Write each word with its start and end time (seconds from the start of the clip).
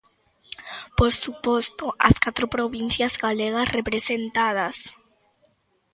Por 0.97 1.11
suposto, 1.23 1.85
as 2.09 2.15
catro 2.25 2.45
provincias 2.55 3.13
galegas 3.23 3.71
representadas. 3.77 4.77